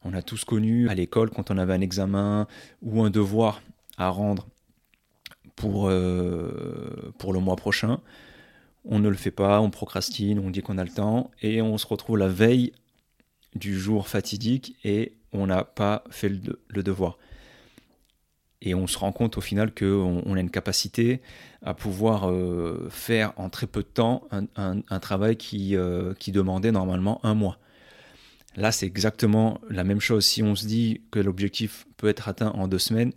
On 0.03 0.13
a 0.13 0.21
tous 0.21 0.45
connu 0.45 0.89
à 0.89 0.95
l'école 0.95 1.29
quand 1.29 1.51
on 1.51 1.57
avait 1.57 1.73
un 1.73 1.81
examen 1.81 2.47
ou 2.81 3.03
un 3.03 3.09
devoir 3.09 3.61
à 3.97 4.09
rendre 4.09 4.47
pour, 5.55 5.89
euh, 5.89 7.13
pour 7.17 7.33
le 7.33 7.39
mois 7.39 7.55
prochain 7.55 8.01
on 8.85 8.99
ne 8.99 9.09
le 9.09 9.15
fait 9.15 9.31
pas, 9.31 9.61
on 9.61 9.69
procrastine, 9.69 10.39
on 10.39 10.49
dit 10.49 10.61
qu'on 10.61 10.77
a 10.77 10.83
le 10.83 10.91
temps, 10.91 11.31
et 11.41 11.61
on 11.61 11.77
se 11.77 11.87
retrouve 11.87 12.17
la 12.17 12.27
veille 12.27 12.71
du 13.55 13.77
jour 13.77 14.07
fatidique 14.07 14.75
et 14.83 15.13
on 15.31 15.47
n'a 15.47 15.63
pas 15.63 16.03
fait 16.09 16.29
le, 16.29 16.83
devoir. 16.83 17.17
Et 18.61 18.75
on 18.75 18.87
se 18.87 18.97
rend 18.97 19.11
compte 19.11 19.37
au 19.37 19.41
final 19.41 19.73
qu'on 19.73 20.21
on 20.25 20.35
a 20.35 20.39
une 20.39 20.49
capacité 20.49 21.21
à 21.61 21.73
pouvoir 21.73 22.29
euh, 22.29 22.87
faire 22.89 23.33
en 23.37 23.49
très 23.49 23.67
peu 23.67 23.81
de 23.81 23.87
temps 23.87 24.27
un, 24.55 24.99
travail 24.99 25.37
euh, 25.53 26.13
qui 26.13 26.31
demandait 26.31 26.71
normalement 26.71 27.23
un 27.23 27.33
mois. 27.33 27.59
Là, 28.55 28.71
c'est 28.71 28.85
exactement 28.85 29.59
la 29.69 29.83
même 29.83 29.99
chose. 29.99 30.25
Si 30.25 30.41
on 30.41 30.55
se 30.55 30.65
dit 30.65 31.01
que 31.11 31.19
l'objectif 31.19 31.85
peut 31.97 32.07
être 32.07 32.29
atteint 32.29 32.51
en 32.51 32.67
deux 32.67 32.79
semaines, 32.79 33.11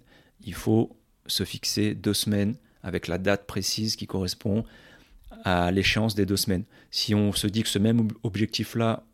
il 0.44 0.54
faut 0.54 0.96
se 1.26 1.44
fixer 1.44 1.94
deux 1.94 2.14
semaines 2.14 2.56
avec 2.82 3.06
la 3.06 3.18
date 3.18 3.46
précise 3.46 3.96
qui 3.96 4.06
correspond 4.06 4.64
à 5.44 5.70
l'échéance 5.70 6.14
des 6.14 6.26
deux 6.26 6.36
semaines. 6.36 6.64
Si 6.90 7.14
on 7.14 7.32
se 7.32 7.46
dit 7.46 7.62
que 7.62 7.68
ce 7.68 7.78
même 7.78 8.08
objectif-là, 8.22 9.04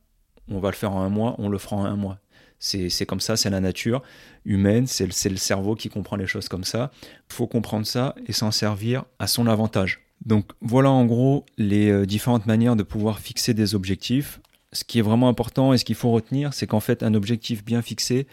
on 0.48 0.58
va 0.58 0.70
le 0.70 0.76
faire 0.76 0.92
en 0.92 1.02
un 1.02 1.08
mois, 1.08 1.34
on 1.38 1.48
le 1.48 1.58
fera 1.58 1.76
en 1.76 1.84
un 1.84 1.96
mois. 1.96 2.18
C'est 2.58 3.04
comme 3.06 3.20
ça, 3.20 3.36
c'est 3.36 3.50
la 3.50 3.60
nature 3.60 4.02
humaine, 4.46 4.86
c'est 4.86 5.04
le, 5.04 5.30
le 5.30 5.36
cerveau 5.36 5.74
qui 5.74 5.90
comprend 5.90 6.16
les 6.16 6.26
choses 6.26 6.48
comme 6.48 6.64
ça. 6.64 6.90
Il 7.30 7.34
faut 7.34 7.46
comprendre 7.46 7.86
ça 7.86 8.14
et 8.26 8.32
s'en 8.32 8.50
servir 8.50 9.04
à 9.18 9.26
son 9.26 9.46
avantage. 9.46 10.00
Donc 10.24 10.52
voilà 10.62 10.90
en 10.90 11.04
gros 11.04 11.44
les 11.58 11.90
euh, 11.90 12.06
différentes 12.06 12.46
manières 12.46 12.76
de 12.76 12.82
pouvoir 12.82 13.18
fixer 13.18 13.52
des 13.52 13.74
objectifs 13.74 14.40
ce 14.74 14.82
qui 14.84 14.98
est 14.98 15.02
vraiment 15.02 15.28
important 15.28 15.72
et 15.72 15.78
ce 15.78 15.84
qu'il 15.84 15.94
faut 15.94 16.10
retenir, 16.10 16.52
c'est 16.52 16.66
qu'en 16.66 16.80
fait, 16.80 17.02
un 17.02 17.14
objectif 17.14 17.64
bien 17.64 17.80
fixé 17.80 18.26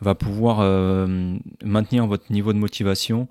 va 0.00 0.14
pouvoir 0.14 0.60
euh, 0.60 1.36
maintenir 1.62 2.06
votre 2.06 2.32
niveau 2.32 2.52
de 2.52 2.58
motivation 2.58 3.28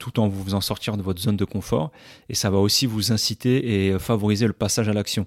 tout 0.00 0.18
en 0.18 0.26
vous 0.26 0.42
faisant 0.42 0.62
sortir 0.62 0.96
de 0.96 1.02
votre 1.02 1.20
zone 1.20 1.36
de 1.36 1.44
confort. 1.44 1.92
Et 2.30 2.34
ça 2.34 2.50
va 2.50 2.58
aussi 2.58 2.86
vous 2.86 3.12
inciter 3.12 3.86
et 3.86 3.98
favoriser 3.98 4.46
le 4.46 4.54
passage 4.54 4.88
à 4.88 4.94
l'action. 4.94 5.26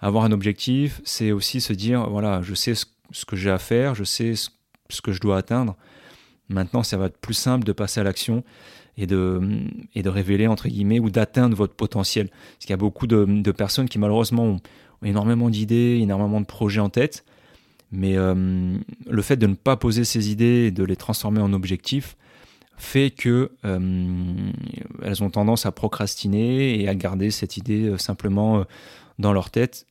Avoir 0.00 0.24
un 0.24 0.32
objectif, 0.32 1.00
c'est 1.04 1.32
aussi 1.32 1.60
se 1.60 1.72
dire, 1.72 2.08
voilà, 2.08 2.40
je 2.42 2.54
sais 2.54 2.74
ce 2.74 3.24
que 3.26 3.36
j'ai 3.36 3.50
à 3.50 3.58
faire, 3.58 3.94
je 3.96 4.04
sais 4.04 4.34
ce 4.34 5.00
que 5.02 5.12
je 5.12 5.20
dois 5.20 5.36
atteindre. 5.36 5.76
Maintenant, 6.48 6.84
ça 6.84 6.96
va 6.96 7.06
être 7.06 7.18
plus 7.18 7.34
simple 7.34 7.64
de 7.64 7.72
passer 7.72 8.00
à 8.00 8.04
l'action 8.04 8.44
et 8.96 9.06
de, 9.06 10.08
révéler, 10.08 10.46
entre 10.46 10.68
guillemets, 10.68 11.00
ou 11.00 11.10
d'atteindre 11.10 11.56
votre 11.56 11.74
potentiel. 11.74 12.28
Parce 12.28 12.60
qu'il 12.60 12.70
y 12.70 12.74
a 12.74 12.76
beaucoup 12.76 13.06
de 13.06 13.50
personnes 13.52 13.88
qui, 13.88 13.98
malheureusement, 13.98 14.44
ont, 14.44 14.60
énormément 15.04 15.50
d'idées, 15.50 15.98
énormément 16.00 16.40
de 16.40 16.46
projets 16.46 16.80
en 16.80 16.90
tête, 16.90 17.24
mais 17.92 18.16
euh, 18.16 18.76
le 19.08 19.22
fait 19.22 19.36
de 19.36 19.46
ne 19.46 19.54
pas 19.54 19.76
poser 19.76 20.04
ces 20.04 20.30
idées 20.30 20.66
et 20.66 20.70
de 20.70 20.84
les 20.84 20.96
transformer 20.96 21.40
en 21.40 21.52
objectifs 21.52 22.16
fait 22.76 23.10
que 23.10 23.50
euh, 23.64 24.50
elles 25.02 25.22
ont 25.22 25.28
tendance 25.28 25.66
à 25.66 25.72
procrastiner 25.72 26.80
et 26.80 26.88
à 26.88 26.94
garder 26.94 27.30
cette 27.30 27.56
idée 27.56 27.88
euh, 27.88 27.98
simplement 27.98 28.64
dans 29.18 29.34
leur 29.34 29.50
tête, 29.50 29.86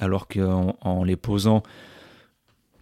alors 0.00 0.26
qu'en 0.26 0.76
en 0.80 1.04
les 1.04 1.14
posant 1.14 1.62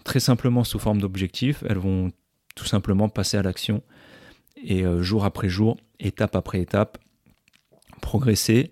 très 0.02 0.18
simplement 0.18 0.64
sous 0.64 0.78
forme 0.78 0.98
d'objectifs, 0.98 1.62
elles 1.68 1.76
vont 1.76 2.10
tout 2.54 2.64
simplement 2.64 3.10
passer 3.10 3.36
à 3.36 3.42
l'action 3.42 3.82
et 4.56 4.82
jour 5.00 5.26
après 5.26 5.50
jour, 5.50 5.76
étape 6.00 6.36
après 6.36 6.62
étape, 6.62 6.96
progresser, 8.00 8.70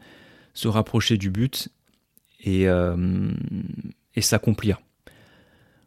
se 0.55 0.69
rapprocher 0.69 1.19
du 1.19 1.29
but 1.29 1.69
et, 2.43 2.67
et 4.15 4.21
s'accomplir. 4.21 4.81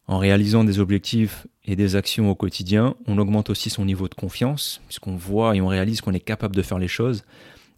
En 0.08 0.20
réalisant 0.20 0.64
des 0.64 0.80
objectifs 0.80 1.48
et 1.66 1.76
des 1.76 1.96
actions 1.96 2.30
au 2.30 2.36
quotidien, 2.36 2.96
on 3.08 3.18
augmente 3.18 3.50
aussi 3.50 3.70
son 3.70 3.86
niveau 3.86 4.08
de 4.08 4.14
confiance, 4.14 4.82
puisqu'on 4.88 5.16
voit 5.16 5.56
et 5.56 5.62
on 5.62 5.68
réalise 5.68 6.02
qu'on 6.02 6.14
est 6.14 6.20
capable 6.20 6.56
de 6.56 6.62
faire 6.62 6.78
les 6.78 6.88
choses. 6.88 7.24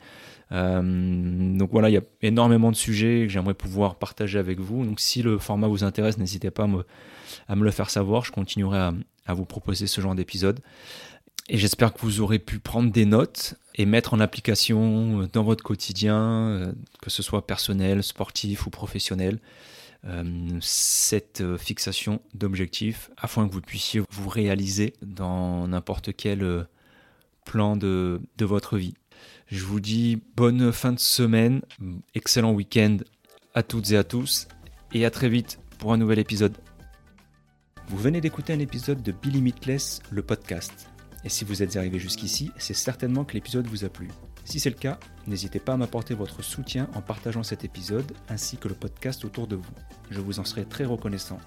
Donc 0.52 1.72
voilà, 1.72 1.90
il 1.90 1.94
y 1.94 1.98
a 1.98 2.04
énormément 2.22 2.72
de 2.72 2.76
sujets 2.76 3.24
que 3.26 3.30
j'aimerais 3.30 3.54
pouvoir 3.54 3.96
partager 3.96 4.38
avec 4.38 4.60
vous. 4.60 4.86
Donc 4.86 5.00
si 5.00 5.22
le 5.22 5.38
format 5.38 5.68
vous 5.68 5.84
intéresse, 5.84 6.18
n'hésitez 6.18 6.52
pas 6.52 6.64
à 7.48 7.56
me, 7.56 7.64
le 7.64 7.72
faire 7.72 7.90
savoir. 7.90 8.26
Je 8.26 8.32
continuerai 8.32 8.92
à, 9.26 9.34
vous 9.34 9.46
proposer 9.46 9.88
ce 9.88 10.02
genre 10.02 10.14
d'épisode. 10.14 10.60
Et 11.48 11.58
j'espère 11.58 11.94
que 11.94 12.02
vous 12.02 12.20
aurez 12.20 12.40
pu 12.40 12.60
prendre 12.60 12.92
des 12.92 13.06
notes 13.06 13.56
et 13.76 13.86
mettre 13.86 14.14
en 14.14 14.20
application 14.20 15.28
dans 15.32 15.44
votre 15.44 15.64
quotidien, 15.64 16.18
euh, 16.18 16.74
que 17.02 17.10
ce 17.10 17.24
soit 17.24 17.48
personnel, 17.48 18.04
sportif 18.04 18.68
ou 18.68 18.70
professionnel, 18.70 19.40
euh, 20.06 20.24
cette 20.60 21.42
euh, 21.42 21.58
fixation 21.58 22.22
d'objectifs 22.34 23.10
afin 23.18 23.48
que 23.48 23.54
vous 23.54 23.62
puissiez 23.62 24.02
vous 24.12 24.30
réaliser 24.30 24.94
dans 25.02 25.68
n'importe 25.68 26.14
quel 26.16 26.68
plan 27.46 27.76
de 27.78 28.20
votre 28.40 28.78
vie. 28.78 28.94
Je 29.48 29.64
vous 29.64 29.80
dis 29.80 30.22
bonne 30.36 30.72
fin 30.72 30.94
de 30.94 31.00
semaine, 31.00 31.62
excellent 32.16 32.54
week-end 32.54 32.98
à 33.54 33.64
toutes 33.64 33.92
et 33.92 33.98
à 33.98 34.04
tous 34.04 34.48
et 34.94 35.06
à 35.06 35.12
très 35.12 35.30
vite 35.30 35.60
pour 35.78 35.94
un 35.94 35.98
nouvel 35.98 36.20
épisode. 36.20 36.58
Vous 37.88 37.98
venez 37.98 38.22
d'écouter 38.22 38.54
un 38.54 38.60
épisode 38.60 39.04
de 39.04 39.12
Be 39.12 39.26
Limitless, 39.26 40.02
le 40.10 40.22
podcast. 40.22 40.88
Et 41.24 41.30
si 41.30 41.44
vous 41.44 41.62
êtes 41.62 41.76
arrivé 41.76 42.00
jusqu'ici, 42.00 42.52
c'est 42.58 42.74
certainement 42.74 43.26
que 43.26 43.34
l'épisode 43.34 43.68
vous 43.68 43.84
a 43.84 43.90
plu. 43.90 44.08
Si 44.46 44.60
c'est 44.60 44.70
le 44.70 44.76
cas, 44.76 45.00
n'hésitez 45.28 45.60
pas 45.60 45.74
à 45.74 45.78
m'apporter 45.78 46.14
votre 46.14 46.42
soutien 46.44 46.90
en 46.96 47.02
partageant 47.02 47.44
cet 47.44 47.64
épisode 47.64 48.12
ainsi 48.30 48.58
que 48.58 48.68
le 48.68 48.74
podcast 48.74 49.24
autour 49.26 49.48
de 49.48 49.56
vous. 49.56 49.74
Je 50.10 50.20
vous 50.20 50.40
en 50.40 50.46
serai 50.46 50.66
très 50.66 50.86
reconnaissant. 50.86 51.40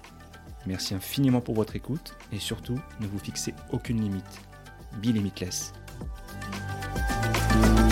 Merci 0.65 0.95
infiniment 0.95 1.41
pour 1.41 1.55
votre 1.55 1.75
écoute 1.75 2.15
et 2.31 2.39
surtout, 2.39 2.79
ne 2.99 3.07
vous 3.07 3.19
fixez 3.19 3.53
aucune 3.71 4.01
limite. 4.01 4.41
Be 5.01 5.07
Limitless. 5.07 5.73
Bye. 7.21 7.84